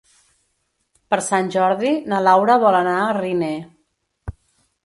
Per 1.13 1.19
Sant 1.25 1.51
Jordi 1.57 1.93
na 2.13 2.23
Laura 2.29 2.57
vol 2.67 2.79
anar 2.81 2.97
a 3.05 3.15
Riner. 3.21 3.55